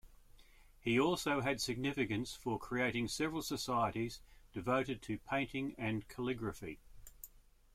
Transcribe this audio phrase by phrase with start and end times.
[0.79, 4.19] He also had significance for creating several societies
[4.51, 6.79] devoted to painting and calligraphy.